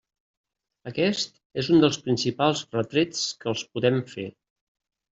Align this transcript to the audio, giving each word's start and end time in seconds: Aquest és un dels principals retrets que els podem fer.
Aquest 0.91 1.35
és 1.63 1.69
un 1.75 1.85
dels 1.85 2.01
principals 2.07 2.65
retrets 2.79 3.23
que 3.45 3.55
els 3.55 3.67
podem 3.77 4.05
fer. 4.19 4.31